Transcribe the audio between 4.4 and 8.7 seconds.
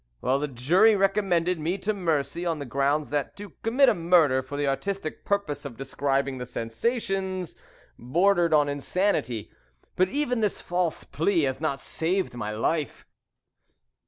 for the artistic purpose of describing the sensations bordered on